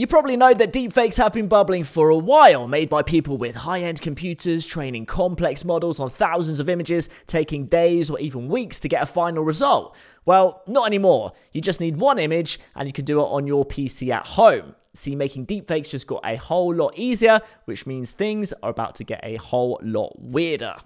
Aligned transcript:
You 0.00 0.06
probably 0.06 0.38
know 0.38 0.54
that 0.54 0.72
deepfakes 0.72 1.18
have 1.18 1.34
been 1.34 1.46
bubbling 1.46 1.84
for 1.84 2.08
a 2.08 2.16
while, 2.16 2.66
made 2.66 2.88
by 2.88 3.02
people 3.02 3.36
with 3.36 3.54
high 3.54 3.80
end 3.80 4.00
computers, 4.00 4.64
training 4.64 5.04
complex 5.04 5.62
models 5.62 6.00
on 6.00 6.08
thousands 6.08 6.58
of 6.58 6.70
images, 6.70 7.10
taking 7.26 7.66
days 7.66 8.08
or 8.08 8.18
even 8.18 8.48
weeks 8.48 8.80
to 8.80 8.88
get 8.88 9.02
a 9.02 9.04
final 9.04 9.44
result. 9.44 9.94
Well, 10.24 10.62
not 10.66 10.86
anymore. 10.86 11.32
You 11.52 11.60
just 11.60 11.80
need 11.80 11.98
one 11.98 12.18
image 12.18 12.58
and 12.74 12.88
you 12.88 12.94
can 12.94 13.04
do 13.04 13.20
it 13.20 13.24
on 13.24 13.46
your 13.46 13.66
PC 13.66 14.08
at 14.08 14.26
home. 14.26 14.74
See, 14.94 15.14
making 15.14 15.44
deepfakes 15.44 15.90
just 15.90 16.06
got 16.06 16.22
a 16.24 16.36
whole 16.36 16.74
lot 16.74 16.96
easier, 16.96 17.42
which 17.66 17.84
means 17.84 18.12
things 18.12 18.54
are 18.62 18.70
about 18.70 18.94
to 18.94 19.04
get 19.04 19.20
a 19.22 19.36
whole 19.36 19.78
lot 19.82 20.18
weirder. 20.18 20.76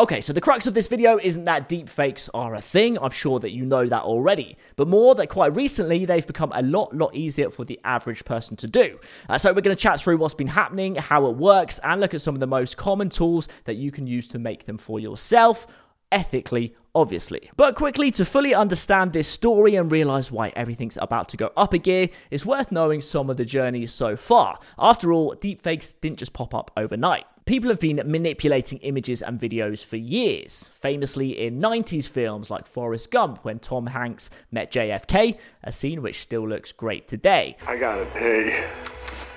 Okay, 0.00 0.22
so 0.22 0.32
the 0.32 0.40
crux 0.40 0.66
of 0.66 0.72
this 0.72 0.88
video 0.88 1.18
isn't 1.22 1.44
that 1.44 1.68
deepfakes 1.68 2.30
are 2.32 2.54
a 2.54 2.60
thing, 2.62 2.98
I'm 2.98 3.10
sure 3.10 3.38
that 3.38 3.50
you 3.50 3.66
know 3.66 3.84
that 3.84 4.02
already, 4.02 4.56
but 4.76 4.88
more 4.88 5.14
that 5.16 5.26
quite 5.26 5.54
recently 5.54 6.06
they've 6.06 6.26
become 6.26 6.50
a 6.54 6.62
lot, 6.62 6.96
lot 6.96 7.14
easier 7.14 7.50
for 7.50 7.66
the 7.66 7.78
average 7.84 8.24
person 8.24 8.56
to 8.56 8.66
do. 8.66 8.98
Uh, 9.28 9.36
so 9.36 9.52
we're 9.52 9.60
going 9.60 9.76
to 9.76 9.82
chat 9.82 10.00
through 10.00 10.16
what's 10.16 10.32
been 10.32 10.46
happening, 10.46 10.94
how 10.94 11.26
it 11.26 11.36
works, 11.36 11.78
and 11.84 12.00
look 12.00 12.14
at 12.14 12.22
some 12.22 12.34
of 12.34 12.40
the 12.40 12.46
most 12.46 12.78
common 12.78 13.10
tools 13.10 13.46
that 13.64 13.76
you 13.76 13.90
can 13.90 14.06
use 14.06 14.26
to 14.28 14.38
make 14.38 14.64
them 14.64 14.78
for 14.78 14.98
yourself, 14.98 15.66
ethically, 16.10 16.74
obviously. 16.94 17.50
But 17.56 17.74
quickly, 17.74 18.10
to 18.12 18.24
fully 18.24 18.54
understand 18.54 19.12
this 19.12 19.28
story 19.28 19.76
and 19.76 19.90
realize 19.90 20.30
why 20.30 20.52
everything's 20.56 20.98
about 21.00 21.28
to 21.30 21.36
go 21.36 21.50
up 21.56 21.72
a 21.72 21.78
gear, 21.78 22.08
it's 22.30 22.46
worth 22.46 22.72
knowing 22.72 23.00
some 23.00 23.30
of 23.30 23.36
the 23.36 23.44
journey 23.44 23.86
so 23.86 24.16
far. 24.16 24.58
After 24.78 25.12
all, 25.12 25.34
deepfakes 25.34 25.94
didn't 26.00 26.18
just 26.18 26.32
pop 26.32 26.54
up 26.54 26.70
overnight. 26.76 27.24
People 27.46 27.70
have 27.70 27.80
been 27.80 28.00
manipulating 28.04 28.78
images 28.78 29.22
and 29.22 29.40
videos 29.40 29.84
for 29.84 29.96
years, 29.96 30.68
famously 30.72 31.44
in 31.44 31.60
90s 31.60 32.08
films 32.08 32.50
like 32.50 32.66
Forrest 32.66 33.10
Gump 33.10 33.44
when 33.44 33.58
Tom 33.58 33.88
Hanks 33.88 34.30
met 34.52 34.70
JFK, 34.70 35.36
a 35.64 35.72
scene 35.72 36.02
which 36.02 36.20
still 36.20 36.48
looks 36.48 36.70
great 36.70 37.08
today. 37.08 37.56
I 37.66 37.76
gotta 37.76 38.06
pay. 38.06 38.68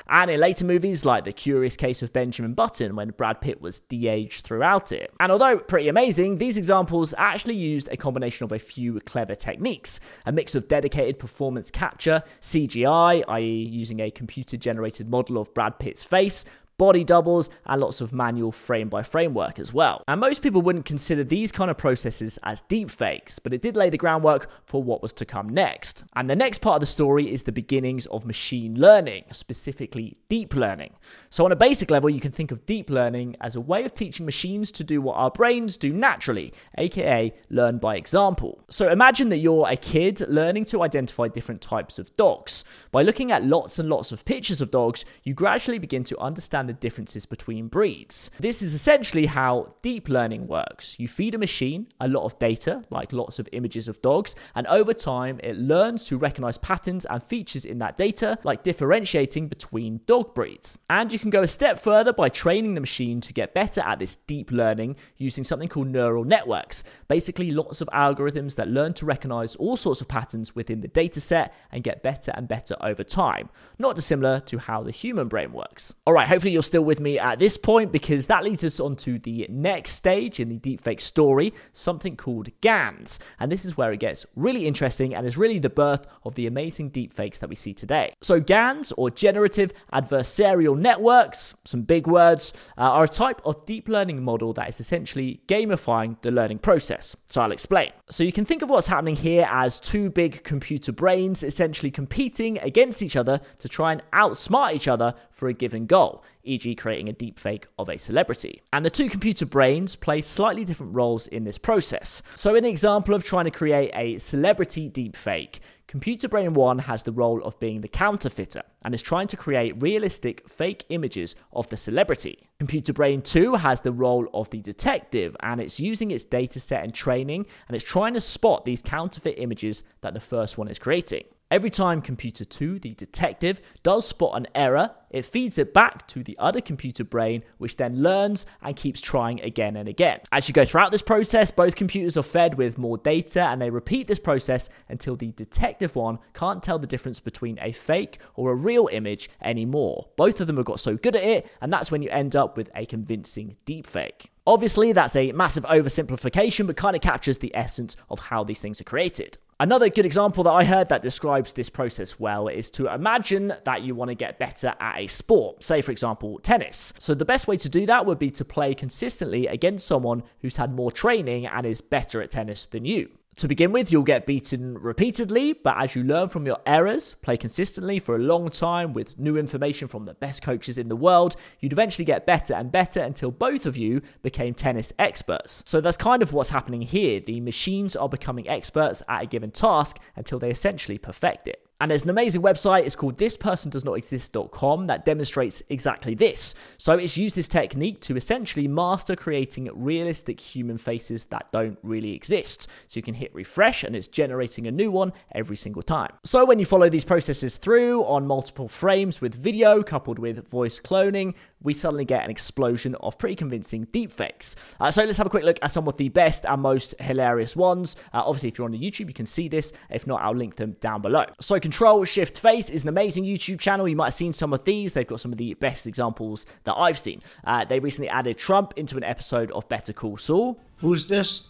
And 0.08 0.30
in 0.30 0.40
later 0.40 0.66
movies 0.66 1.06
like 1.06 1.24
The 1.24 1.32
Curious 1.32 1.78
Case 1.78 2.02
of 2.02 2.14
Benjamin 2.14 2.54
Button 2.54 2.96
when 2.96 3.12
Brad 3.12 3.42
Pitt 3.42 3.62
was 3.62 3.80
de-aged 3.82 4.46
throughout 4.46 4.92
it. 4.92 5.14
And 5.20 5.32
although 5.32 5.58
pretty 5.58 5.88
amazing, 5.88 6.38
these 6.38 6.58
examples 6.58 7.14
actually 7.18 7.56
used 7.56 7.90
a 7.92 7.98
combination 7.98 8.44
of 8.44 8.52
a 8.52 8.60
few 8.60 9.00
clever 9.02 9.36
techniques. 9.36 10.00
A 10.26 10.32
mix 10.32 10.56
of 10.56 10.68
dedicated 10.68 11.20
performance 11.20 11.72
capture, 11.72 12.24
CGI, 12.42 13.24
i.e. 13.28 13.64
using 13.64 14.00
a 14.00 14.12
computer 14.12 14.58
generated 14.58 15.10
model 15.10 15.38
of 15.38 15.54
Brad 15.54 15.80
Pitt's 15.80 16.04
face, 16.04 16.46
body 16.78 17.04
doubles, 17.04 17.50
and 17.66 17.82
lots 17.82 18.02
of 18.02 18.14
manual 18.14 18.52
frame 18.52 18.90
by 18.90 19.04
frame 19.04 19.34
work 19.34 19.60
as 19.60 19.74
well. 19.74 20.04
And 20.08 20.20
most 20.20 20.42
people 20.42 20.62
wouldn't 20.62 20.86
consider 20.86 21.24
these 21.24 21.52
kind 21.52 21.70
of 21.70 21.78
processes 21.78 22.40
as 22.44 22.62
deep 22.62 22.90
fakes, 22.90 23.40
but 23.40 23.54
it 23.54 23.62
did 23.62 23.76
lay 23.76 23.90
the 23.90 23.98
groundwork 23.98 24.50
for 24.66 24.82
what 24.82 25.02
was 25.02 25.14
to 25.14 25.26
come 25.26 25.50
next. 25.50 26.04
And 26.16 26.30
the 26.30 26.36
next 26.36 26.62
part 26.62 26.76
of 26.76 26.80
the 26.82 26.86
story 26.86 27.32
is 27.32 27.44
the 27.44 27.52
beginnings 27.52 28.06
of 28.08 28.26
machine 28.26 28.80
learning, 28.80 29.26
specifically 29.32 30.18
deep 30.30 30.56
learning. 30.56 30.94
So, 31.30 31.46
on 31.46 31.52
a 31.52 31.56
basic 31.56 31.92
level, 31.92 32.10
you 32.10 32.20
can 32.20 32.32
think 32.32 32.52
of 32.52 32.66
deep 32.66 32.90
learning 32.90 33.36
as 33.42 33.56
a 33.56 33.62
way 33.62 33.84
of 33.84 33.94
teaching 33.94 34.26
machines 34.26 34.72
to 34.74 34.84
do 34.84 35.02
what 35.02 35.16
our 35.16 35.32
brains 35.32 35.78
do 35.78 35.92
naturally, 35.94 36.54
aka 36.78 37.34
learn 37.50 37.78
by 37.78 37.96
example. 37.96 38.64
So, 38.70 38.92
imagine 38.92 39.30
that 39.30 39.38
you're 39.38 39.68
a 39.70 39.78
kid 39.78 40.22
learning 40.28 40.66
to 40.66 40.84
identify 40.84 41.28
different 41.28 41.62
types 41.62 42.00
of 42.00 42.14
dogs. 42.16 42.64
By 42.92 43.04
looking 43.04 43.32
at 43.32 43.44
lots 43.44 43.80
and 43.80 43.90
lots 43.90 44.12
of 44.12 44.26
pictures 44.26 44.62
of 44.62 44.72
dogs, 44.72 45.06
you 45.24 45.34
gradually 45.34 45.80
begin 45.80 46.04
to 46.06 46.18
understand 46.20 46.63
understand 46.64 46.70
the 46.70 46.82
differences 46.82 47.26
between 47.26 47.68
breeds. 47.68 48.32
This 48.40 48.62
is 48.62 48.74
essentially 48.74 49.26
how 49.26 49.76
deep 49.82 50.10
learning 50.10 50.48
works. 50.48 51.00
You 51.00 51.08
feed 51.08 51.36
a 51.36 51.38
machine 51.38 51.88
a 52.00 52.08
lot 52.08 52.26
of 52.26 52.40
data, 52.40 52.84
like 52.90 53.14
lots 53.14 53.40
of 53.40 53.50
images 53.52 53.88
of 53.88 54.02
dogs, 54.02 54.36
and 54.56 54.68
over 54.68 54.94
time 54.94 55.40
it 55.44 55.58
learns 55.58 56.06
to 56.06 56.18
recognize 56.18 56.58
patterns 56.58 57.06
and 57.06 57.22
features 57.22 57.66
in 57.66 57.80
that 57.80 57.98
data, 57.98 58.38
like 58.44 58.64
differentiating 58.64 59.48
between 59.48 60.02
dog 60.06 60.34
breeds. 60.34 60.78
And 60.90 61.12
you 61.12 61.20
can 61.20 61.30
go 61.30 61.44
a 61.44 61.48
step 61.48 61.80
further 61.80 62.14
by 62.14 62.30
training 62.30 62.74
the 62.74 62.82
machine 62.82 63.22
to 63.22 63.34
get 63.34 63.54
better 63.54 63.82
at 63.82 64.00
this 64.00 64.16
deep 64.16 64.52
learning 64.52 64.96
using 65.18 65.44
something 65.44 65.68
called 65.68 65.88
neural 65.88 66.24
networks. 66.24 66.84
Basically, 67.08 67.52
lots 67.52 67.82
of 67.82 67.90
algorithms 67.94 68.56
that 68.56 68.68
learn 68.68 68.94
to 68.94 69.06
recognize 69.06 69.56
all 69.56 69.78
sorts 69.78 70.02
of 70.02 70.08
patterns 70.08 70.56
within 70.56 70.82
the 70.82 70.88
data 70.88 71.20
set 71.20 71.54
and 71.72 71.84
get 71.84 72.04
better 72.04 72.32
and 72.36 72.48
better 72.48 72.76
over 72.82 73.04
time. 73.04 73.50
Not 73.78 73.96
dissimilar 73.96 74.40
to 74.42 74.58
how 74.58 74.84
the 74.84 74.92
human 74.92 75.28
brain 75.28 75.52
works. 75.52 75.94
All 76.06 76.14
right, 76.14 76.28
hopefully 76.28 76.53
you're 76.54 76.64
still 76.64 76.84
with 76.84 77.00
me 77.00 77.20
at 77.20 77.40
this 77.40 77.58
point 77.58 77.92
because 77.92 78.28
that 78.28 78.44
leads 78.44 78.64
us 78.64 78.80
on 78.80 78.96
to 78.98 79.20
the 79.20 79.46
next 79.50 79.92
stage 79.92 80.40
in 80.40 80.50
the 80.50 80.60
deepfake 80.60 81.02
story, 81.02 81.54
something 81.74 82.16
called 82.16 82.50
GANs. 82.62 83.20
And 83.40 83.52
this 83.52 83.66
is 83.66 83.76
where 83.76 83.92
it 83.92 84.00
gets 84.00 84.26
really 84.36 84.68
interesting 84.68 85.16
and 85.16 85.26
is 85.26 85.38
really 85.38 85.60
the 85.60 85.70
birth 85.70 86.06
of 86.24 86.36
the 86.36 86.48
amazing 86.48 86.92
deepfakes 86.92 87.40
that 87.40 87.50
we 87.50 87.56
see 87.56 87.74
today. 87.74 88.14
So, 88.22 88.40
GANs, 88.40 88.92
or 88.94 89.10
Generative 89.10 89.74
Adversarial 89.92 90.78
Networks, 90.78 91.56
some 91.66 91.82
big 91.82 92.08
words, 92.08 92.54
uh, 92.78 92.82
are 92.82 93.04
a 93.06 93.10
type 93.10 93.42
of 93.46 93.66
deep 93.66 93.90
learning 93.90 94.24
model 94.24 94.54
that 94.54 94.70
is 94.70 94.80
essentially 94.80 95.42
gamifying 95.48 96.22
the 96.22 96.32
learning 96.32 96.60
process. 96.60 97.16
So, 97.28 97.42
I'll 97.42 97.52
explain. 97.52 97.92
So, 98.10 98.24
you 98.24 98.32
can 98.32 98.46
think 98.46 98.62
of 98.62 98.70
what's 98.70 98.88
happening 98.88 99.16
here 99.16 99.48
as 99.50 99.80
two 99.80 100.10
big 100.10 100.44
computer 100.44 100.92
brains 100.92 101.44
essentially 101.44 101.92
competing 101.92 102.60
against 102.60 103.02
each 103.02 103.16
other 103.16 103.42
to 103.60 103.68
try 103.68 103.92
and 103.92 104.04
outsmart 104.14 104.74
each 104.74 104.88
other 104.88 105.16
for 105.32 105.48
a 105.48 105.54
given 105.54 105.86
goal 105.86 106.24
e.g., 106.44 106.76
creating 106.76 107.10
a 107.10 107.14
deepfake 107.14 107.66
of 107.80 107.90
a 107.90 107.98
celebrity. 107.98 108.62
And 108.72 108.84
the 108.84 108.90
two 108.90 109.10
computer 109.10 109.46
brains 109.46 109.96
play 109.96 110.22
slightly 110.22 110.66
different 110.66 110.96
roles 110.96 111.28
in 111.28 111.44
this 111.44 111.58
process. 111.58 112.22
So, 112.36 112.56
in 112.56 112.64
the 112.64 112.70
example 112.70 113.16
of 113.16 113.24
trying 113.24 113.46
to 113.46 113.52
create 113.52 113.92
a 113.94 114.18
celebrity 114.20 114.90
deepfake, 114.90 115.60
Computer 115.88 116.28
Brain 116.28 116.54
1 116.54 116.80
has 116.80 117.04
the 117.04 117.12
role 117.12 117.44
of 117.44 117.60
being 117.60 117.82
the 117.82 117.88
counterfeiter 117.88 118.64
and 118.84 118.96
is 118.96 119.02
trying 119.02 119.28
to 119.28 119.38
create 119.38 119.82
realistic 119.82 120.48
fake 120.50 120.86
images 120.90 121.36
of 121.52 121.68
the 121.70 121.78
celebrity. 121.78 122.40
Computer 122.58 122.94
Brain 122.94 123.22
2 123.22 123.56
has 123.56 123.82
the 123.82 123.92
role 123.92 124.28
of 124.34 124.50
the 124.50 124.62
detective 124.62 125.36
and 125.42 125.62
it's 125.62 125.80
using 125.80 126.12
its 126.12 126.26
dataset 126.26 126.84
and 126.84 126.94
training 126.94 127.46
and 127.68 127.76
it's 127.76 127.86
trying 127.86 128.14
to 128.14 128.22
spot 128.22 128.66
these 128.66 128.82
counterfeit 128.82 129.38
images 129.38 129.84
that 130.02 130.14
the 130.14 130.20
first 130.20 130.58
one 130.58 130.68
is 130.68 130.80
creating. 130.80 131.26
Every 131.54 131.70
time 131.70 132.02
computer 132.02 132.44
2, 132.44 132.80
the 132.80 132.96
detective, 132.96 133.62
does 133.84 134.08
spot 134.08 134.36
an 134.36 134.48
error, 134.56 134.90
it 135.12 135.24
feeds 135.24 135.60
it 135.60 135.72
back 135.72 136.08
to 136.08 136.24
the 136.24 136.36
other 136.40 136.60
computer 136.60 137.04
brain, 137.04 137.44
which 137.60 137.78
then 137.78 138.02
learns 138.02 138.48
and 138.64 138.76
keeps 138.76 139.00
trying 139.00 139.40
again 139.42 139.76
and 139.76 139.88
again. 139.88 140.22
As 140.32 140.48
you 140.48 140.54
go 140.56 140.66
throughout 140.66 140.90
this 140.90 141.04
process, 141.04 141.52
both 141.52 141.76
computers 141.76 142.18
are 142.18 142.24
fed 142.24 142.56
with 142.56 142.80
more 142.80 142.98
data 142.98 143.44
and 143.44 143.62
they 143.62 143.70
repeat 143.70 144.08
this 144.08 144.18
process 144.18 144.68
until 144.90 145.16
the 145.16 145.32
detective 145.34 145.96
one 145.96 146.18
can't 146.34 146.64
tell 146.64 146.80
the 146.80 146.88
difference 146.88 147.20
between 147.20 147.60
a 147.62 147.72
fake 147.72 148.18
or 148.34 148.52
a 148.52 148.56
real 148.56 148.90
image 148.92 149.30
anymore. 149.40 150.08
Both 150.18 150.42
of 150.42 150.48
them 150.48 150.58
have 150.58 150.66
got 150.66 150.80
so 150.80 150.98
good 150.98 151.16
at 151.16 151.24
it, 151.24 151.48
and 151.62 151.72
that's 151.72 151.92
when 151.92 152.02
you 152.02 152.10
end 152.10 152.36
up 152.36 152.58
with 152.58 152.72
a 152.74 152.88
convincing 152.88 153.58
deepfake. 153.68 154.26
Obviously, 154.48 154.92
that's 154.92 155.16
a 155.16 155.32
massive 155.34 155.66
oversimplification, 155.66 156.66
but 156.66 156.78
kind 156.78 156.96
of 156.96 157.04
captures 157.04 157.38
the 157.38 157.56
essence 157.56 157.96
of 158.10 158.18
how 158.18 158.44
these 158.44 158.60
things 158.60 158.82
are 158.82 158.86
created. 158.86 159.38
Another 159.64 159.88
good 159.88 160.06
example 160.06 160.44
that 160.44 160.52
I 160.52 160.66
heard 160.66 160.90
that 160.90 161.02
describes 161.02 161.54
this 161.54 161.70
process 161.70 162.20
well 162.20 162.50
is 162.50 162.70
to 162.72 162.94
imagine 162.94 163.54
that 163.64 163.82
you 163.82 163.96
want 163.96 164.10
to 164.10 164.14
get 164.14 164.38
better 164.38 164.74
at 164.78 165.00
a 165.00 165.08
sport, 165.08 165.64
say, 165.64 165.82
for 165.82 165.94
example, 165.94 166.38
tennis. 166.40 166.92
So, 167.00 167.14
the 167.14 167.24
best 167.24 167.48
way 167.48 167.56
to 167.56 167.70
do 167.70 167.86
that 167.86 168.06
would 168.06 168.20
be 168.20 168.30
to 168.32 168.44
play 168.44 168.76
consistently 168.76 169.48
against 169.48 169.88
someone 169.88 170.24
who's 170.42 170.58
had 170.58 170.74
more 170.76 170.92
training 170.92 171.46
and 171.48 171.66
is 171.66 171.80
better 171.80 172.22
at 172.22 172.30
tennis 172.30 172.66
than 172.66 172.84
you. 172.84 173.12
To 173.38 173.48
begin 173.48 173.72
with, 173.72 173.92
you'll 173.92 174.04
get 174.04 174.28
beaten 174.28 174.78
repeatedly, 174.78 175.54
but 175.54 175.76
as 175.78 175.96
you 175.96 176.04
learn 176.04 176.30
from 176.30 176.46
your 176.46 176.60
errors, 176.68 177.16
play 177.16 177.36
consistently 177.36 177.98
for 177.98 178.16
a 178.16 178.20
long 178.20 178.50
time 178.50 178.94
with 178.94 179.18
new 179.18 179.38
information 179.38 179.88
from 179.88 180.04
the 180.04 180.14
best 180.14 180.44
coaches 180.44 180.78
in 180.78 180.88
the 180.88 180.96
world, 180.96 181.36
you'd 181.60 181.74
eventually 181.74 182.06
get 182.06 182.28
better 182.28 182.54
and 182.54 182.72
better 182.72 183.02
until 183.02 183.32
both 183.32 183.66
of 183.66 183.76
you 183.76 184.02
became 184.22 184.54
tennis 184.54 184.94
experts. 185.00 185.64
So 185.66 185.82
that's 185.82 185.98
kind 185.98 186.22
of 186.22 186.32
what's 186.32 186.50
happening 186.50 186.84
here. 186.84 187.20
The 187.20 187.42
machines 187.42 187.96
are 187.96 188.08
becoming 188.10 188.48
experts 188.48 189.02
at 189.10 189.24
a 189.24 189.26
given 189.26 189.50
task 189.50 189.98
until 190.16 190.38
they 190.38 190.52
essentially 190.52 191.00
perfect 191.00 191.48
it. 191.48 191.68
And 191.84 191.92
there's 191.92 192.06
an 192.06 192.12
amazing 192.12 192.42
website, 192.42 192.86
it's 192.86 192.96
called 192.96 193.18
thispersondoesnotexist.com, 193.18 194.88
that 194.88 195.04
demonstrates 195.04 195.62
exactly 195.68 196.16
this. 196.16 196.56
So 196.78 196.94
it's 196.94 197.18
used 197.18 197.36
this 197.36 197.50
technique 197.50 198.00
to 198.04 198.16
essentially 198.16 198.70
master 198.70 199.18
creating 199.18 199.70
realistic 199.74 200.40
human 200.40 200.78
faces 200.78 201.26
that 201.26 201.52
don't 201.52 201.78
really 201.84 202.14
exist. 202.14 202.70
So 202.88 203.00
you 203.00 203.02
can 203.02 203.14
hit 203.14 203.36
refresh 203.36 203.84
and 203.84 203.98
it's 203.98 204.08
generating 204.08 204.66
a 204.68 204.72
new 204.72 204.92
one 204.92 205.12
every 205.34 205.58
single 205.58 205.82
time. 205.82 206.14
So 206.24 206.46
when 206.46 206.58
you 206.58 206.64
follow 206.64 206.88
these 206.88 207.04
processes 207.04 207.58
through 207.58 208.06
on 208.06 208.26
multiple 208.26 208.70
frames 208.70 209.20
with 209.20 209.36
video 209.36 209.84
coupled 209.84 210.20
with 210.20 210.48
voice 210.48 210.80
cloning, 210.80 211.34
we 211.64 211.74
suddenly 211.74 212.06
get 212.06 212.24
an 212.24 212.30
explosion 212.30 212.96
of 212.96 213.18
pretty 213.18 213.36
convincing 213.36 213.88
deepfakes. 213.88 214.56
Uh, 214.80 214.90
so 214.90 215.04
let's 215.04 215.18
have 215.18 215.28
a 215.28 215.30
quick 215.30 215.44
look 215.44 215.60
at 215.62 215.72
some 215.72 215.90
of 215.90 215.98
the 215.98 216.08
best 216.08 216.46
and 216.46 216.62
most 216.62 216.96
hilarious 217.02 217.58
ones. 217.58 217.98
Uh, 218.14 218.22
obviously, 218.26 218.48
if 218.48 218.58
you're 218.58 218.66
on 218.66 218.72
the 218.72 218.80
YouTube, 218.80 219.08
you 219.08 219.14
can 219.14 219.26
see 219.26 219.50
this. 219.50 219.74
If 219.90 220.08
not, 220.08 220.22
I'll 220.22 220.36
link 220.36 220.56
them 220.56 220.78
down 220.80 221.02
below. 221.02 221.26
So 221.42 221.60
Control 221.74 222.06
Shift 222.06 222.38
Face 222.38 222.70
is 222.70 222.84
an 222.84 222.90
amazing 222.90 223.24
YouTube 223.24 223.60
channel. 223.60 223.88
You 223.88 223.96
might 223.96 224.06
have 224.06 224.14
seen 224.14 224.32
some 224.32 224.54
of 224.54 224.64
these. 224.64 224.94
They've 224.94 225.08
got 225.08 225.20
some 225.20 225.32
of 225.32 225.40
the 225.40 225.56
best 225.56 225.88
examples 225.88 226.46
that 226.66 226.76
I've 226.76 227.00
seen. 227.00 227.24
Uh, 227.46 227.66
they 227.66 227.80
recently 227.80 228.10
added 228.10 228.38
Trump 228.38 228.76
into 228.76 228.96
an 228.96 229.04
episode 229.04 229.50
of 229.54 229.68
Better 229.70 229.92
Call 229.92 230.18
Saul. 230.18 230.60
Who's 230.78 231.08
this? 231.08 231.50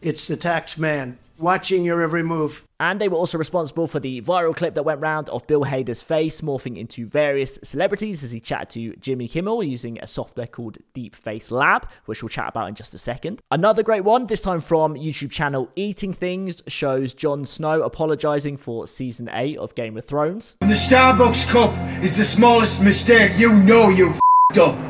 It's 0.00 0.28
the 0.28 0.36
tax 0.36 0.78
man, 0.78 1.18
watching 1.38 1.84
your 1.84 2.02
every 2.02 2.22
move. 2.22 2.64
And 2.80 3.00
they 3.00 3.08
were 3.08 3.16
also 3.16 3.38
responsible 3.38 3.88
for 3.88 3.98
the 3.98 4.22
viral 4.22 4.54
clip 4.54 4.74
that 4.74 4.84
went 4.84 5.00
round 5.00 5.28
of 5.30 5.46
Bill 5.48 5.64
Hader's 5.64 6.00
face 6.00 6.40
morphing 6.42 6.78
into 6.78 7.06
various 7.06 7.58
celebrities 7.62 8.22
as 8.22 8.30
he 8.30 8.38
chatted 8.38 8.70
to 8.70 8.96
Jimmy 9.00 9.26
Kimmel 9.26 9.64
using 9.64 9.98
a 9.98 10.06
software 10.06 10.46
called 10.46 10.78
Deep 10.94 11.16
Face 11.16 11.50
Lab, 11.50 11.88
which 12.04 12.22
we'll 12.22 12.28
chat 12.28 12.48
about 12.48 12.68
in 12.68 12.76
just 12.76 12.94
a 12.94 12.98
second. 12.98 13.42
Another 13.50 13.82
great 13.82 14.04
one, 14.04 14.26
this 14.26 14.42
time 14.42 14.60
from 14.60 14.94
YouTube 14.94 15.32
channel 15.32 15.70
Eating 15.74 16.12
Things, 16.12 16.62
shows 16.68 17.14
Jon 17.14 17.44
Snow 17.44 17.82
apologizing 17.82 18.56
for 18.56 18.86
season 18.86 19.28
8 19.32 19.58
of 19.58 19.74
Game 19.74 19.96
of 19.96 20.04
Thrones. 20.04 20.56
The 20.60 20.66
Starbucks 20.66 21.48
cup 21.48 21.74
is 22.02 22.16
the 22.16 22.24
smallest 22.24 22.82
mistake 22.82 23.32
you 23.36 23.52
know 23.52 23.88
you 23.88 24.10
f***ed 24.10 24.58
up. 24.58 24.87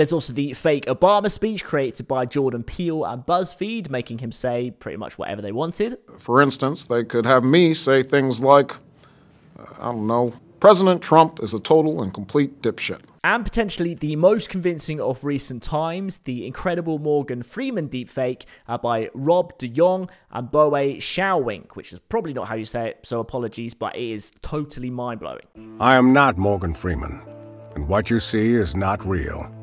There's 0.00 0.14
also 0.14 0.32
the 0.32 0.54
fake 0.54 0.86
Obama 0.86 1.30
speech 1.30 1.62
created 1.62 2.08
by 2.08 2.24
Jordan 2.24 2.62
Peele 2.62 3.04
and 3.04 3.22
BuzzFeed, 3.26 3.90
making 3.90 4.16
him 4.16 4.32
say 4.32 4.70
pretty 4.70 4.96
much 4.96 5.18
whatever 5.18 5.42
they 5.42 5.52
wanted. 5.52 5.98
For 6.16 6.40
instance, 6.40 6.86
they 6.86 7.04
could 7.04 7.26
have 7.26 7.44
me 7.44 7.74
say 7.74 8.02
things 8.02 8.42
like, 8.42 8.76
uh, 9.58 9.66
I 9.78 9.92
don't 9.92 10.06
know, 10.06 10.32
President 10.58 11.02
Trump 11.02 11.42
is 11.42 11.52
a 11.52 11.60
total 11.60 12.02
and 12.02 12.14
complete 12.14 12.62
dipshit. 12.62 13.00
And 13.24 13.44
potentially 13.44 13.92
the 13.92 14.16
most 14.16 14.48
convincing 14.48 15.02
of 15.02 15.22
recent 15.22 15.62
times, 15.62 16.20
the 16.20 16.46
incredible 16.46 16.98
Morgan 16.98 17.42
Freeman 17.42 17.90
deepfake 17.90 18.46
uh, 18.68 18.78
by 18.78 19.10
Rob 19.12 19.58
de 19.58 19.68
Jong 19.68 20.08
and 20.30 20.48
Boet 20.48 20.96
Schouwink, 21.02 21.72
which 21.72 21.92
is 21.92 21.98
probably 22.08 22.32
not 22.32 22.48
how 22.48 22.54
you 22.54 22.64
say 22.64 22.88
it, 22.88 23.00
so 23.02 23.20
apologies, 23.20 23.74
but 23.74 23.94
it 23.96 24.02
is 24.02 24.32
totally 24.40 24.88
mind 24.88 25.20
blowing. 25.20 25.76
I 25.78 25.96
am 25.96 26.14
not 26.14 26.38
Morgan 26.38 26.72
Freeman, 26.72 27.20
and 27.74 27.86
what 27.86 28.08
you 28.08 28.18
see 28.18 28.54
is 28.54 28.74
not 28.74 29.04
real. 29.04 29.54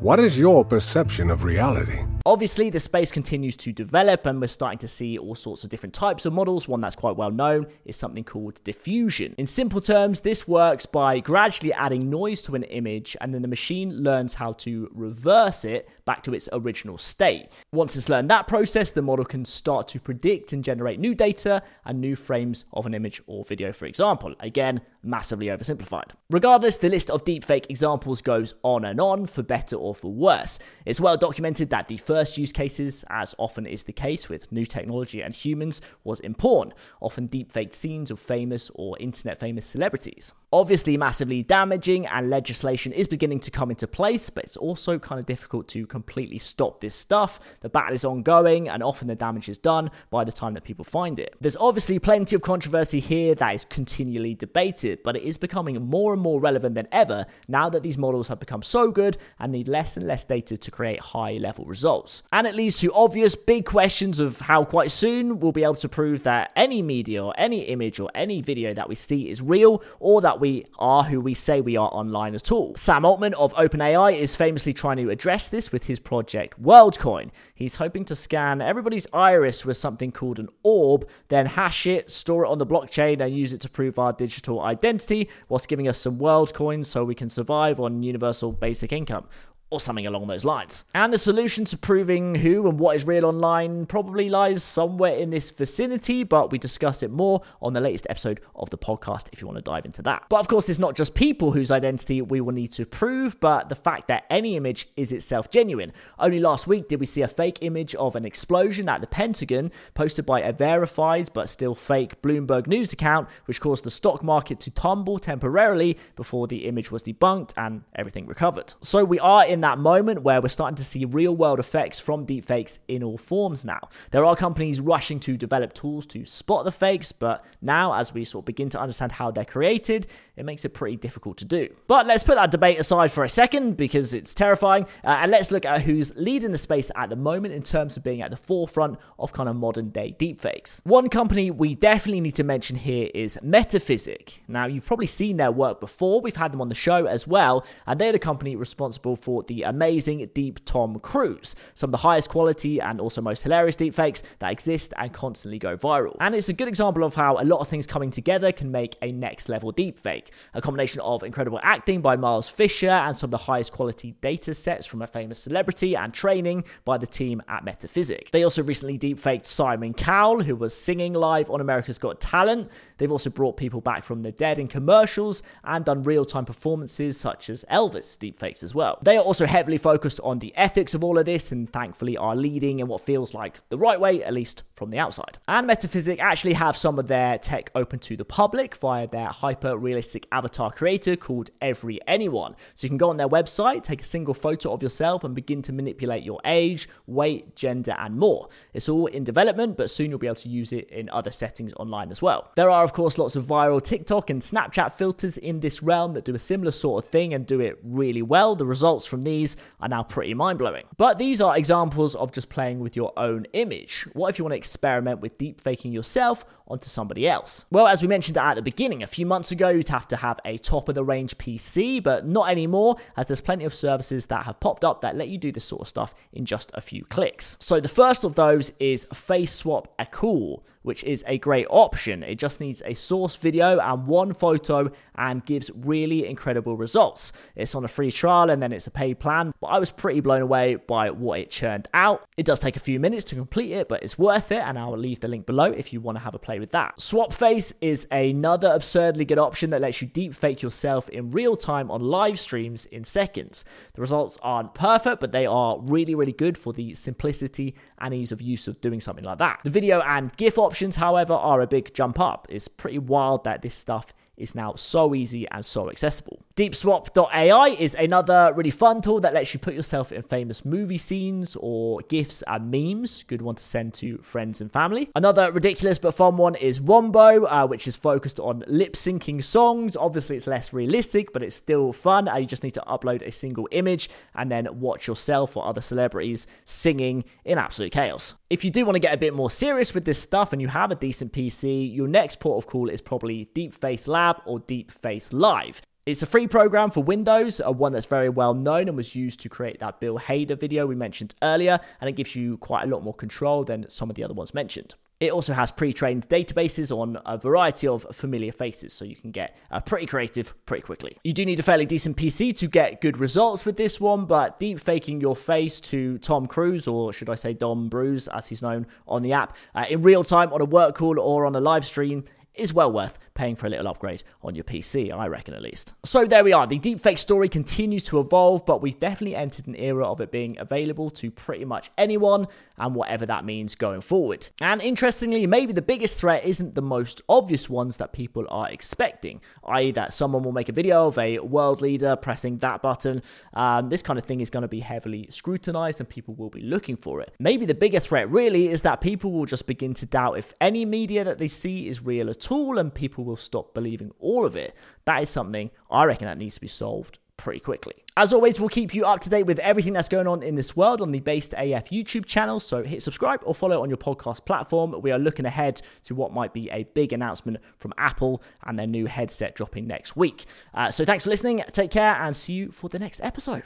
What 0.00 0.18
is 0.20 0.38
your 0.38 0.64
perception 0.64 1.30
of 1.30 1.44
reality? 1.44 2.00
Obviously, 2.26 2.70
the 2.70 2.80
space 2.80 3.12
continues 3.12 3.54
to 3.54 3.70
develop, 3.70 4.24
and 4.24 4.40
we're 4.40 4.46
starting 4.46 4.78
to 4.78 4.88
see 4.88 5.18
all 5.18 5.34
sorts 5.34 5.62
of 5.62 5.68
different 5.68 5.92
types 5.92 6.24
of 6.24 6.32
models. 6.32 6.66
One 6.66 6.80
that's 6.80 6.96
quite 6.96 7.16
well 7.16 7.30
known 7.30 7.66
is 7.84 7.96
something 7.96 8.24
called 8.24 8.64
diffusion. 8.64 9.34
In 9.36 9.46
simple 9.46 9.82
terms, 9.82 10.20
this 10.20 10.48
works 10.48 10.86
by 10.86 11.20
gradually 11.20 11.74
adding 11.74 12.08
noise 12.08 12.40
to 12.42 12.54
an 12.54 12.62
image, 12.62 13.14
and 13.20 13.34
then 13.34 13.42
the 13.42 13.48
machine 13.48 14.02
learns 14.02 14.32
how 14.32 14.54
to 14.54 14.90
reverse 14.94 15.66
it 15.66 15.86
back 16.06 16.22
to 16.22 16.32
its 16.32 16.48
original 16.54 16.96
state. 16.96 17.48
Once 17.74 17.94
it's 17.94 18.08
learned 18.08 18.30
that 18.30 18.46
process, 18.46 18.90
the 18.90 19.02
model 19.02 19.26
can 19.26 19.44
start 19.44 19.86
to 19.88 20.00
predict 20.00 20.54
and 20.54 20.64
generate 20.64 20.98
new 20.98 21.14
data 21.14 21.62
and 21.84 22.00
new 22.00 22.16
frames 22.16 22.64
of 22.72 22.86
an 22.86 22.94
image 22.94 23.20
or 23.26 23.44
video, 23.44 23.70
for 23.70 23.84
example. 23.84 24.34
Again, 24.40 24.80
massively 25.02 25.48
oversimplified. 25.48 26.12
Regardless, 26.30 26.78
the 26.78 26.88
list 26.88 27.10
of 27.10 27.22
deepfake 27.26 27.66
examples 27.68 28.22
goes 28.22 28.54
on 28.62 28.86
and 28.86 28.98
on, 28.98 29.26
for 29.26 29.42
better 29.42 29.76
or 29.76 29.94
for 29.94 30.10
worse. 30.10 30.58
It's 30.86 31.02
well 31.02 31.18
documented 31.18 31.68
that 31.68 31.88
the 31.88 31.98
first 32.14 32.38
use 32.38 32.52
cases, 32.52 33.04
as 33.10 33.34
often 33.38 33.66
is 33.66 33.82
the 33.82 33.92
case 33.92 34.28
with 34.28 34.52
new 34.52 34.64
technology 34.64 35.20
and 35.20 35.34
humans, 35.34 35.80
was 36.04 36.20
in 36.20 36.32
porn, 36.32 36.72
often 37.00 37.28
deepfaked 37.28 37.74
scenes 37.74 38.08
of 38.08 38.20
famous 38.20 38.70
or 38.76 38.96
internet 39.00 39.40
famous 39.40 39.66
celebrities. 39.66 40.32
Obviously, 40.52 40.96
massively 40.96 41.42
damaging, 41.42 42.06
and 42.06 42.30
legislation 42.30 42.92
is 42.92 43.08
beginning 43.08 43.40
to 43.40 43.50
come 43.50 43.70
into 43.72 43.88
place, 43.88 44.30
but 44.30 44.44
it's 44.44 44.56
also 44.56 44.96
kind 45.00 45.18
of 45.18 45.26
difficult 45.26 45.66
to 45.66 45.84
completely 45.88 46.38
stop 46.38 46.80
this 46.80 46.94
stuff. 46.94 47.40
The 47.62 47.68
battle 47.68 47.94
is 47.94 48.04
ongoing, 48.04 48.68
and 48.68 48.80
often 48.80 49.08
the 49.08 49.16
damage 49.16 49.48
is 49.48 49.58
done 49.58 49.90
by 50.10 50.22
the 50.22 50.30
time 50.30 50.54
that 50.54 50.62
people 50.62 50.84
find 50.84 51.18
it. 51.18 51.34
There's 51.40 51.56
obviously 51.56 51.98
plenty 51.98 52.36
of 52.36 52.42
controversy 52.42 53.00
here 53.00 53.34
that 53.34 53.54
is 53.56 53.64
continually 53.64 54.34
debated, 54.34 55.00
but 55.02 55.16
it 55.16 55.24
is 55.24 55.36
becoming 55.36 55.74
more 55.84 56.12
and 56.12 56.22
more 56.22 56.38
relevant 56.40 56.76
than 56.76 56.86
ever 56.92 57.26
now 57.48 57.68
that 57.70 57.82
these 57.82 57.98
models 57.98 58.28
have 58.28 58.38
become 58.38 58.62
so 58.62 58.92
good 58.92 59.18
and 59.40 59.50
need 59.50 59.66
less 59.66 59.96
and 59.96 60.06
less 60.06 60.24
data 60.24 60.56
to 60.56 60.70
create 60.70 61.00
high 61.00 61.32
level 61.38 61.64
results. 61.64 62.03
And 62.32 62.46
it 62.46 62.54
leads 62.54 62.78
to 62.78 62.92
obvious 62.92 63.34
big 63.34 63.64
questions 63.64 64.20
of 64.20 64.40
how 64.40 64.64
quite 64.64 64.90
soon 64.90 65.40
we'll 65.40 65.52
be 65.52 65.64
able 65.64 65.74
to 65.76 65.88
prove 65.88 66.22
that 66.24 66.52
any 66.56 66.82
media 66.82 67.24
or 67.24 67.34
any 67.36 67.62
image 67.62 68.00
or 68.00 68.10
any 68.14 68.40
video 68.40 68.74
that 68.74 68.88
we 68.88 68.94
see 68.94 69.28
is 69.28 69.40
real 69.42 69.82
or 70.00 70.20
that 70.20 70.40
we 70.40 70.66
are 70.78 71.04
who 71.04 71.20
we 71.20 71.34
say 71.34 71.60
we 71.60 71.76
are 71.76 71.88
online 71.92 72.34
at 72.34 72.52
all. 72.52 72.74
Sam 72.76 73.04
Altman 73.04 73.34
of 73.34 73.54
OpenAI 73.54 74.18
is 74.18 74.36
famously 74.36 74.72
trying 74.72 74.98
to 74.98 75.10
address 75.10 75.48
this 75.48 75.72
with 75.72 75.84
his 75.84 75.98
project 75.98 76.62
WorldCoin. 76.62 77.30
He's 77.54 77.76
hoping 77.76 78.04
to 78.06 78.14
scan 78.14 78.60
everybody's 78.60 79.06
iris 79.12 79.64
with 79.64 79.76
something 79.76 80.12
called 80.12 80.38
an 80.38 80.48
orb, 80.62 81.08
then 81.28 81.46
hash 81.46 81.86
it, 81.86 82.10
store 82.10 82.44
it 82.44 82.48
on 82.48 82.58
the 82.58 82.66
blockchain, 82.66 83.20
and 83.20 83.34
use 83.34 83.52
it 83.52 83.60
to 83.62 83.70
prove 83.70 83.98
our 83.98 84.12
digital 84.12 84.60
identity, 84.60 85.28
whilst 85.48 85.68
giving 85.68 85.88
us 85.88 85.98
some 85.98 86.18
world 86.18 86.54
coins 86.54 86.88
so 86.88 87.04
we 87.04 87.14
can 87.14 87.30
survive 87.30 87.80
on 87.80 88.02
universal 88.02 88.52
basic 88.52 88.92
income 88.92 89.26
or 89.70 89.80
something 89.80 90.06
along 90.06 90.26
those 90.26 90.44
lines. 90.44 90.84
And 90.94 91.12
the 91.12 91.18
solution 91.18 91.64
to 91.66 91.76
proving 91.76 92.36
who 92.36 92.68
and 92.68 92.78
what 92.78 92.94
is 92.96 93.06
real 93.06 93.24
online 93.24 93.86
probably 93.86 94.28
lies 94.28 94.62
somewhere 94.62 95.16
in 95.16 95.30
this 95.30 95.50
vicinity, 95.50 96.22
but 96.22 96.52
we 96.52 96.58
discuss 96.58 97.02
it 97.02 97.10
more 97.10 97.42
on 97.60 97.72
the 97.72 97.80
latest 97.80 98.06
episode 98.08 98.40
of 98.54 98.70
the 98.70 98.78
podcast 98.78 99.28
if 99.32 99.40
you 99.40 99.46
want 99.46 99.56
to 99.56 99.62
dive 99.62 99.84
into 99.84 100.02
that. 100.02 100.24
But 100.28 100.38
of 100.38 100.48
course, 100.48 100.68
it's 100.68 100.78
not 100.78 100.94
just 100.94 101.14
people 101.14 101.52
whose 101.52 101.70
identity 101.70 102.22
we 102.22 102.40
will 102.40 102.52
need 102.52 102.72
to 102.72 102.86
prove, 102.86 103.40
but 103.40 103.68
the 103.68 103.74
fact 103.74 104.08
that 104.08 104.24
any 104.30 104.56
image 104.56 104.88
is 104.96 105.12
itself 105.12 105.50
genuine. 105.50 105.92
Only 106.18 106.40
last 106.40 106.66
week 106.66 106.88
did 106.88 107.00
we 107.00 107.06
see 107.06 107.22
a 107.22 107.28
fake 107.28 107.58
image 107.62 107.94
of 107.96 108.14
an 108.16 108.24
explosion 108.24 108.88
at 108.88 109.00
the 109.00 109.06
Pentagon 109.06 109.72
posted 109.94 110.24
by 110.24 110.40
a 110.40 110.52
verified 110.52 111.30
but 111.32 111.48
still 111.48 111.74
fake 111.74 112.20
Bloomberg 112.22 112.66
News 112.66 112.92
account, 112.92 113.28
which 113.46 113.60
caused 113.60 113.84
the 113.84 113.90
stock 113.90 114.22
market 114.22 114.60
to 114.60 114.70
tumble 114.70 115.18
temporarily 115.18 115.96
before 116.16 116.46
the 116.46 116.66
image 116.66 116.90
was 116.90 117.02
debunked 117.02 117.52
and 117.56 117.82
everything 117.94 118.26
recovered. 118.26 118.74
So 118.82 119.04
we 119.04 119.18
are 119.18 119.46
in 119.46 119.53
that 119.62 119.78
moment 119.78 120.22
where 120.22 120.40
we're 120.40 120.48
starting 120.48 120.76
to 120.76 120.84
see 120.84 121.04
real 121.04 121.34
world 121.34 121.58
effects 121.58 122.00
from 122.00 122.26
deepfakes 122.26 122.78
in 122.88 123.02
all 123.02 123.18
forms 123.18 123.64
now. 123.64 123.80
There 124.10 124.24
are 124.24 124.36
companies 124.36 124.80
rushing 124.80 125.20
to 125.20 125.36
develop 125.36 125.72
tools 125.72 126.06
to 126.06 126.24
spot 126.24 126.64
the 126.64 126.72
fakes, 126.72 127.12
but 127.12 127.44
now 127.62 127.94
as 127.94 128.12
we 128.12 128.24
sort 128.24 128.42
of 128.42 128.46
begin 128.46 128.68
to 128.70 128.80
understand 128.80 129.12
how 129.12 129.30
they're 129.30 129.44
created, 129.44 130.06
it 130.36 130.44
makes 130.44 130.64
it 130.64 130.70
pretty 130.70 130.96
difficult 130.96 131.36
to 131.38 131.44
do. 131.44 131.68
But 131.86 132.06
let's 132.06 132.24
put 132.24 132.34
that 132.34 132.50
debate 132.50 132.78
aside 132.78 133.12
for 133.12 133.24
a 133.24 133.28
second 133.28 133.76
because 133.76 134.14
it's 134.14 134.34
terrifying, 134.34 134.84
uh, 135.04 135.18
and 135.20 135.30
let's 135.30 135.50
look 135.50 135.64
at 135.64 135.82
who's 135.82 136.14
leading 136.16 136.50
the 136.50 136.58
space 136.58 136.90
at 136.96 137.10
the 137.10 137.16
moment 137.16 137.54
in 137.54 137.62
terms 137.62 137.96
of 137.96 138.02
being 138.02 138.22
at 138.22 138.30
the 138.30 138.36
forefront 138.36 138.98
of 139.18 139.32
kind 139.32 139.48
of 139.48 139.56
modern 139.56 139.90
day 139.90 140.14
deepfakes. 140.18 140.84
One 140.84 141.08
company 141.08 141.50
we 141.50 141.74
definitely 141.74 142.20
need 142.20 142.34
to 142.36 142.44
mention 142.44 142.76
here 142.76 143.10
is 143.14 143.38
Metaphysic. 143.42 144.42
Now, 144.48 144.66
you've 144.66 144.86
probably 144.86 145.06
seen 145.06 145.36
their 145.36 145.52
work 145.52 145.80
before, 145.80 146.20
we've 146.20 146.36
had 146.36 146.52
them 146.52 146.60
on 146.60 146.68
the 146.68 146.74
show 146.74 147.06
as 147.06 147.26
well, 147.26 147.64
and 147.86 148.00
they're 148.00 148.12
the 148.12 148.18
company 148.18 148.56
responsible 148.56 149.16
for 149.16 149.43
the 149.46 149.62
amazing 149.62 150.28
Deep 150.34 150.64
Tom 150.64 150.98
Cruise, 151.00 151.54
some 151.74 151.88
of 151.88 151.92
the 151.92 151.98
highest 151.98 152.28
quality 152.28 152.80
and 152.80 153.00
also 153.00 153.20
most 153.20 153.42
hilarious 153.42 153.76
deepfakes 153.76 154.22
that 154.38 154.52
exist 154.52 154.92
and 154.96 155.12
constantly 155.12 155.58
go 155.58 155.76
viral. 155.76 156.16
And 156.20 156.34
it's 156.34 156.48
a 156.48 156.52
good 156.52 156.68
example 156.68 157.04
of 157.04 157.14
how 157.14 157.38
a 157.38 157.44
lot 157.44 157.60
of 157.60 157.68
things 157.68 157.86
coming 157.86 158.10
together 158.10 158.52
can 158.52 158.70
make 158.70 158.96
a 159.02 159.12
next 159.12 159.48
level 159.48 159.72
deepfake. 159.72 160.28
A 160.54 160.60
combination 160.60 161.00
of 161.00 161.22
incredible 161.22 161.60
acting 161.62 162.00
by 162.00 162.16
Miles 162.16 162.48
Fisher 162.48 162.90
and 162.90 163.16
some 163.16 163.28
of 163.28 163.32
the 163.32 163.38
highest 163.38 163.72
quality 163.72 164.14
data 164.20 164.54
sets 164.54 164.86
from 164.86 165.02
a 165.02 165.06
famous 165.06 165.38
celebrity 165.38 165.96
and 165.96 166.12
training 166.12 166.64
by 166.84 166.98
the 166.98 167.06
team 167.06 167.42
at 167.48 167.64
Metaphysic. 167.64 168.30
They 168.30 168.44
also 168.44 168.62
recently 168.62 168.98
deepfaked 168.98 169.46
Simon 169.46 169.94
Cowell, 169.94 170.42
who 170.42 170.56
was 170.56 170.76
singing 170.76 171.14
live 171.14 171.50
on 171.50 171.60
America's 171.60 171.98
Got 171.98 172.20
Talent. 172.20 172.70
They've 172.98 173.10
also 173.10 173.30
brought 173.30 173.56
people 173.56 173.80
back 173.80 174.04
from 174.04 174.22
the 174.22 174.32
dead 174.32 174.58
in 174.58 174.68
commercials 174.68 175.42
and 175.64 175.84
done 175.84 176.02
real 176.02 176.24
time 176.24 176.44
performances 176.44 177.16
such 177.18 177.50
as 177.50 177.64
Elvis 177.70 178.18
deepfakes 178.18 178.62
as 178.62 178.74
well. 178.74 178.98
They 179.02 179.16
are 179.16 179.22
also 179.22 179.46
heavily 179.46 179.78
focused 179.78 180.20
on 180.22 180.38
the 180.38 180.52
ethics 180.56 180.94
of 180.94 181.02
all 181.02 181.18
of 181.18 181.24
this 181.24 181.52
and 181.52 181.72
thankfully 181.72 182.16
are 182.16 182.36
leading 182.36 182.80
in 182.80 182.88
what 182.88 183.00
feels 183.00 183.34
like 183.34 183.66
the 183.68 183.78
right 183.78 184.00
way, 184.00 184.22
at 184.22 184.34
least 184.34 184.62
from 184.72 184.90
the 184.90 184.98
outside. 184.98 185.38
And 185.48 185.66
Metaphysic 185.66 186.20
actually 186.20 186.54
have 186.54 186.76
some 186.76 186.98
of 186.98 187.08
their 187.08 187.38
tech 187.38 187.70
open 187.74 187.98
to 188.00 188.16
the 188.16 188.24
public 188.24 188.74
via 188.76 189.06
their 189.06 189.28
hyper 189.28 189.76
realistic 189.76 190.26
avatar 190.32 190.70
creator 190.70 191.16
called 191.16 191.50
Every 191.60 192.00
Anyone. 192.06 192.54
So 192.74 192.84
you 192.84 192.88
can 192.88 192.98
go 192.98 193.10
on 193.10 193.16
their 193.16 193.28
website, 193.28 193.82
take 193.82 194.02
a 194.02 194.06
single 194.06 194.34
photo 194.34 194.72
of 194.72 194.82
yourself, 194.82 195.24
and 195.24 195.34
begin 195.34 195.62
to 195.62 195.72
manipulate 195.72 196.22
your 196.22 196.40
age, 196.44 196.88
weight, 197.06 197.56
gender, 197.56 197.96
and 197.98 198.16
more. 198.16 198.48
It's 198.72 198.88
all 198.88 199.06
in 199.06 199.24
development, 199.24 199.76
but 199.76 199.90
soon 199.90 200.10
you'll 200.10 200.18
be 200.18 200.26
able 200.26 200.36
to 200.36 200.48
use 200.48 200.72
it 200.72 200.88
in 200.90 201.08
other 201.10 201.30
settings 201.30 201.72
online 201.74 202.10
as 202.10 202.22
well. 202.22 202.50
There 202.56 202.70
are, 202.70 202.83
of 202.84 202.92
course, 202.92 203.18
lots 203.18 203.34
of 203.34 203.44
viral 203.44 203.82
TikTok 203.82 204.30
and 204.30 204.40
Snapchat 204.40 204.92
filters 204.92 205.36
in 205.36 205.60
this 205.60 205.82
realm 205.82 206.14
that 206.14 206.24
do 206.24 206.34
a 206.34 206.38
similar 206.38 206.70
sort 206.70 207.04
of 207.04 207.10
thing 207.10 207.34
and 207.34 207.46
do 207.46 207.60
it 207.60 207.78
really 207.82 208.22
well. 208.22 208.54
The 208.54 208.66
results 208.66 209.06
from 209.06 209.22
these 209.22 209.56
are 209.80 209.88
now 209.88 210.04
pretty 210.04 210.34
mind 210.34 210.58
blowing. 210.58 210.84
But 210.96 211.18
these 211.18 211.40
are 211.40 211.56
examples 211.56 212.14
of 212.14 212.30
just 212.30 212.48
playing 212.48 212.78
with 212.78 212.94
your 212.94 213.12
own 213.18 213.46
image. 213.52 214.06
What 214.12 214.28
if 214.28 214.38
you 214.38 214.44
want 214.44 214.52
to 214.52 214.58
experiment 214.58 215.20
with 215.20 215.36
deep 215.36 215.60
faking 215.60 215.90
yourself 215.90 216.44
onto 216.68 216.88
somebody 216.88 217.26
else? 217.26 217.64
Well, 217.70 217.88
as 217.88 218.02
we 218.02 218.08
mentioned 218.08 218.38
at 218.38 218.54
the 218.54 218.62
beginning, 218.62 219.02
a 219.02 219.08
few 219.08 219.26
months 219.26 219.50
ago, 219.50 219.70
you'd 219.70 219.88
have 219.88 220.08
to 220.08 220.16
have 220.16 220.38
a 220.44 220.58
top 220.58 220.88
of 220.88 220.94
the 220.94 221.04
range 221.04 221.36
PC, 221.38 222.02
but 222.02 222.26
not 222.26 222.50
anymore, 222.50 222.96
as 223.16 223.26
there's 223.26 223.40
plenty 223.40 223.64
of 223.64 223.74
services 223.74 224.26
that 224.26 224.44
have 224.44 224.60
popped 224.60 224.84
up 224.84 225.00
that 225.00 225.16
let 225.16 225.28
you 225.28 225.38
do 225.38 225.50
this 225.50 225.64
sort 225.64 225.82
of 225.82 225.88
stuff 225.88 226.14
in 226.32 226.44
just 226.44 226.70
a 226.74 226.80
few 226.80 227.04
clicks. 227.04 227.56
So 227.60 227.80
the 227.80 227.88
first 227.88 228.22
of 228.24 228.36
those 228.36 228.70
is 228.78 229.06
Face 229.06 229.52
Swap 229.52 229.88
Cool, 230.14 230.64
which 230.84 231.02
is 231.02 231.24
a 231.26 231.38
great 231.38 231.66
option. 231.70 232.22
It 232.22 232.36
just 232.36 232.60
needs 232.60 232.82
a 232.84 232.94
source 232.94 233.34
video 233.36 233.80
and 233.80 234.06
one 234.06 234.32
photo 234.34 234.90
and 235.16 235.44
gives 235.44 235.70
really 235.74 236.26
incredible 236.26 236.76
results. 236.76 237.32
It's 237.56 237.74
on 237.74 237.84
a 237.84 237.88
free 237.88 238.12
trial 238.12 238.50
and 238.50 238.62
then 238.62 238.72
it's 238.72 238.86
a 238.86 238.90
paid 238.90 239.18
plan, 239.18 239.52
but 239.60 239.68
I 239.68 239.78
was 239.80 239.90
pretty 239.90 240.20
blown 240.20 240.42
away 240.42 240.76
by 240.76 241.10
what 241.10 241.40
it 241.40 241.50
churned 241.50 241.88
out. 241.94 242.24
It 242.36 242.46
does 242.46 242.60
take 242.60 242.76
a 242.76 242.80
few 242.80 243.00
minutes 243.00 243.24
to 243.24 243.34
complete 243.34 243.72
it, 243.72 243.88
but 243.88 244.02
it's 244.02 244.18
worth 244.18 244.52
it, 244.52 244.62
and 244.62 244.78
I'll 244.78 244.96
leave 244.96 245.20
the 245.20 245.28
link 245.28 245.46
below 245.46 245.64
if 245.64 245.92
you 245.92 246.00
want 246.00 246.18
to 246.18 246.24
have 246.24 246.34
a 246.34 246.38
play 246.38 246.60
with 246.60 246.70
that. 246.72 246.98
Swapface 246.98 247.72
is 247.80 248.06
another 248.10 248.70
absurdly 248.72 249.24
good 249.24 249.38
option 249.38 249.70
that 249.70 249.80
lets 249.80 250.02
you 250.02 250.08
deep 250.08 250.34
fake 250.34 250.62
yourself 250.62 251.08
in 251.08 251.30
real 251.30 251.56
time 251.56 251.90
on 251.90 252.02
live 252.02 252.38
streams 252.38 252.84
in 252.86 253.04
seconds. 253.04 253.64
The 253.94 254.02
results 254.02 254.38
aren't 254.42 254.74
perfect, 254.74 255.20
but 255.20 255.32
they 255.32 255.46
are 255.46 255.78
really, 255.80 256.14
really 256.14 256.32
good 256.32 256.58
for 256.58 256.72
the 256.72 256.94
simplicity 256.94 257.74
and 257.98 258.12
ease 258.12 258.32
of 258.32 258.42
use 258.42 258.68
of 258.68 258.80
doing 258.80 259.00
something 259.00 259.24
like 259.24 259.38
that. 259.38 259.60
The 259.64 259.70
video 259.70 260.00
and 260.02 260.34
GIF 260.36 260.58
options, 260.74 260.96
however, 260.96 261.34
are 261.34 261.60
a 261.60 261.68
big 261.68 261.94
jump 261.94 262.18
up. 262.18 262.48
It's 262.50 262.66
pretty 262.66 262.98
wild 262.98 263.44
that 263.44 263.62
this 263.62 263.76
stuff 263.76 264.12
is 264.36 264.56
now 264.56 264.74
so 264.74 265.14
easy 265.14 265.46
and 265.52 265.64
so 265.64 265.88
accessible. 265.88 266.43
DeepSwap.ai 266.56 267.70
is 267.80 267.96
another 267.96 268.52
really 268.54 268.70
fun 268.70 269.02
tool 269.02 269.18
that 269.18 269.34
lets 269.34 269.52
you 269.52 269.58
put 269.58 269.74
yourself 269.74 270.12
in 270.12 270.22
famous 270.22 270.64
movie 270.64 270.96
scenes 270.96 271.56
or 271.58 271.98
GIFs 272.08 272.44
and 272.46 272.70
memes. 272.70 273.24
Good 273.24 273.42
one 273.42 273.56
to 273.56 273.64
send 273.64 273.92
to 273.94 274.18
friends 274.18 274.60
and 274.60 274.70
family. 274.70 275.10
Another 275.16 275.50
ridiculous 275.50 275.98
but 275.98 276.14
fun 276.14 276.36
one 276.36 276.54
is 276.54 276.80
Wombo, 276.80 277.44
uh, 277.46 277.66
which 277.66 277.88
is 277.88 277.96
focused 277.96 278.38
on 278.38 278.62
lip 278.68 278.92
syncing 278.92 279.42
songs. 279.42 279.96
Obviously, 279.96 280.36
it's 280.36 280.46
less 280.46 280.72
realistic, 280.72 281.32
but 281.32 281.42
it's 281.42 281.56
still 281.56 281.92
fun. 281.92 282.28
Uh, 282.28 282.36
you 282.36 282.46
just 282.46 282.62
need 282.62 282.74
to 282.74 282.84
upload 282.86 283.22
a 283.22 283.32
single 283.32 283.66
image 283.72 284.08
and 284.36 284.48
then 284.48 284.68
watch 284.78 285.08
yourself 285.08 285.56
or 285.56 285.66
other 285.66 285.80
celebrities 285.80 286.46
singing 286.64 287.24
in 287.44 287.58
absolute 287.58 287.90
chaos. 287.90 288.34
If 288.48 288.64
you 288.64 288.70
do 288.70 288.86
want 288.86 288.94
to 288.94 289.00
get 289.00 289.12
a 289.12 289.18
bit 289.18 289.34
more 289.34 289.50
serious 289.50 289.92
with 289.92 290.04
this 290.04 290.22
stuff 290.22 290.52
and 290.52 290.62
you 290.62 290.68
have 290.68 290.92
a 290.92 290.94
decent 290.94 291.32
PC, 291.32 291.92
your 291.92 292.06
next 292.06 292.38
port 292.38 292.62
of 292.62 292.70
call 292.70 292.90
is 292.90 293.00
probably 293.00 293.46
DeepFace 293.56 294.06
Lab 294.06 294.36
or 294.46 294.60
DeepFace 294.60 295.32
Live. 295.32 295.82
It's 296.06 296.20
a 296.20 296.26
free 296.26 296.46
program 296.46 296.90
for 296.90 297.02
Windows, 297.02 297.62
one 297.64 297.92
that's 297.92 298.04
very 298.04 298.28
well 298.28 298.52
known 298.52 298.88
and 298.88 298.96
was 298.96 299.14
used 299.14 299.40
to 299.40 299.48
create 299.48 299.80
that 299.80 300.00
Bill 300.00 300.18
Hader 300.18 300.60
video 300.60 300.86
we 300.86 300.94
mentioned 300.94 301.34
earlier, 301.40 301.80
and 301.98 302.10
it 302.10 302.12
gives 302.12 302.36
you 302.36 302.58
quite 302.58 302.84
a 302.84 302.86
lot 302.88 303.02
more 303.02 303.14
control 303.14 303.64
than 303.64 303.88
some 303.88 304.10
of 304.10 304.16
the 304.16 304.22
other 304.22 304.34
ones 304.34 304.52
mentioned. 304.52 304.96
It 305.18 305.32
also 305.32 305.54
has 305.54 305.70
pre 305.70 305.94
trained 305.94 306.28
databases 306.28 306.94
on 306.94 307.18
a 307.24 307.38
variety 307.38 307.88
of 307.88 308.06
familiar 308.12 308.52
faces, 308.52 308.92
so 308.92 309.06
you 309.06 309.16
can 309.16 309.30
get 309.30 309.56
uh, 309.70 309.80
pretty 309.80 310.04
creative 310.04 310.52
pretty 310.66 310.82
quickly. 310.82 311.16
You 311.24 311.32
do 311.32 311.46
need 311.46 311.58
a 311.58 311.62
fairly 311.62 311.86
decent 311.86 312.18
PC 312.18 312.54
to 312.58 312.68
get 312.68 313.00
good 313.00 313.16
results 313.16 313.64
with 313.64 313.78
this 313.78 313.98
one, 313.98 314.26
but 314.26 314.60
deep 314.60 314.80
faking 314.80 315.22
your 315.22 315.34
face 315.34 315.80
to 315.80 316.18
Tom 316.18 316.46
Cruise, 316.46 316.86
or 316.86 317.14
should 317.14 317.30
I 317.30 317.34
say 317.34 317.54
Dom 317.54 317.88
Bruce, 317.88 318.28
as 318.28 318.46
he's 318.46 318.60
known 318.60 318.86
on 319.08 319.22
the 319.22 319.32
app, 319.32 319.56
uh, 319.74 319.86
in 319.88 320.02
real 320.02 320.22
time 320.22 320.52
on 320.52 320.60
a 320.60 320.66
work 320.66 320.96
call 320.96 321.18
or 321.18 321.46
on 321.46 321.56
a 321.56 321.60
live 321.60 321.86
stream 321.86 322.24
is 322.54 322.72
well 322.72 322.92
worth 322.92 323.18
paying 323.34 323.56
for 323.56 323.66
a 323.66 323.70
little 323.70 323.88
upgrade 323.88 324.22
on 324.42 324.54
your 324.54 324.64
PC, 324.64 325.12
I 325.12 325.26
reckon 325.26 325.54
at 325.54 325.62
least. 325.62 325.94
So 326.04 326.24
there 326.24 326.44
we 326.44 326.52
are. 326.52 326.66
The 326.66 326.78
deepfake 326.78 327.18
story 327.18 327.48
continues 327.48 328.04
to 328.04 328.20
evolve, 328.20 328.64
but 328.64 328.80
we've 328.80 328.98
definitely 328.98 329.34
entered 329.34 329.66
an 329.66 329.74
era 329.74 330.06
of 330.06 330.20
it 330.20 330.30
being 330.30 330.56
available 330.58 331.10
to 331.10 331.30
pretty 331.30 331.64
much 331.64 331.90
anyone 331.98 332.46
and 332.78 332.94
whatever 332.94 333.26
that 333.26 333.44
means 333.44 333.74
going 333.74 334.00
forward. 334.00 334.48
And 334.60 334.80
interestingly, 334.80 335.46
maybe 335.46 335.72
the 335.72 335.82
biggest 335.82 336.18
threat 336.18 336.44
isn't 336.44 336.74
the 336.74 336.82
most 336.82 337.22
obvious 337.28 337.68
ones 337.68 337.96
that 337.96 338.12
people 338.12 338.46
are 338.48 338.70
expecting, 338.70 339.40
i.e., 339.64 339.92
that 339.92 340.12
someone 340.12 340.42
will 340.42 340.52
make 340.52 340.68
a 340.68 340.72
video 340.72 341.06
of 341.06 341.18
a 341.18 341.38
world 341.40 341.80
leader 341.80 342.14
pressing 342.16 342.58
that 342.58 342.82
button. 342.82 343.22
Um, 343.54 343.88
this 343.88 344.02
kind 344.02 344.18
of 344.18 344.24
thing 344.24 344.40
is 344.40 344.50
going 344.50 344.62
to 344.62 344.68
be 344.68 344.80
heavily 344.80 345.28
scrutinized 345.30 346.00
and 346.00 346.08
people 346.08 346.34
will 346.34 346.50
be 346.50 346.62
looking 346.62 346.96
for 346.96 347.20
it. 347.20 347.34
Maybe 347.38 347.66
the 347.66 347.74
bigger 347.74 348.00
threat 348.00 348.30
really 348.30 348.68
is 348.68 348.82
that 348.82 349.00
people 349.00 349.32
will 349.32 349.46
just 349.46 349.66
begin 349.66 349.94
to 349.94 350.06
doubt 350.06 350.38
if 350.38 350.54
any 350.60 350.84
media 350.84 351.24
that 351.24 351.38
they 351.38 351.48
see 351.48 351.88
is 351.88 352.04
real 352.04 352.28
at 352.44 352.52
all 352.52 352.78
and 352.78 352.92
people 352.92 353.24
will 353.24 353.36
stop 353.36 353.74
believing 353.74 354.12
all 354.18 354.44
of 354.44 354.56
it. 354.56 354.74
That 355.04 355.22
is 355.22 355.30
something 355.30 355.70
I 355.90 356.04
reckon 356.04 356.26
that 356.26 356.38
needs 356.38 356.54
to 356.56 356.60
be 356.60 356.68
solved 356.68 357.18
pretty 357.36 357.60
quickly. 357.60 357.94
As 358.16 358.32
always, 358.32 358.60
we'll 358.60 358.68
keep 358.68 358.94
you 358.94 359.04
up 359.04 359.20
to 359.20 359.30
date 359.30 359.42
with 359.44 359.58
everything 359.58 359.92
that's 359.92 360.08
going 360.08 360.28
on 360.28 360.42
in 360.42 360.54
this 360.54 360.76
world 360.76 361.00
on 361.00 361.10
the 361.10 361.18
Based 361.20 361.52
AF 361.54 361.90
YouTube 361.90 362.26
channel. 362.26 362.60
So 362.60 362.82
hit 362.84 363.02
subscribe 363.02 363.40
or 363.44 363.54
follow 363.54 363.82
on 363.82 363.90
your 363.90 363.96
podcast 363.96 364.44
platform. 364.46 365.00
We 365.00 365.10
are 365.10 365.18
looking 365.18 365.46
ahead 365.46 365.82
to 366.04 366.14
what 366.14 366.32
might 366.32 366.52
be 366.52 366.70
a 366.70 366.84
big 366.84 367.12
announcement 367.12 367.58
from 367.76 367.92
Apple 367.98 368.42
and 368.62 368.78
their 368.78 368.86
new 368.86 369.06
headset 369.06 369.56
dropping 369.56 369.86
next 369.86 370.16
week. 370.16 370.44
Uh, 370.72 370.90
so 370.90 371.04
thanks 371.04 371.24
for 371.24 371.30
listening. 371.30 371.62
Take 371.72 371.90
care 371.90 372.14
and 372.14 372.36
see 372.36 372.52
you 372.52 372.70
for 372.70 372.88
the 372.88 372.98
next 372.98 373.20
episode. 373.22 373.64